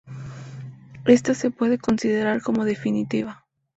[1.05, 3.45] Esta se puede considerar como definitiva.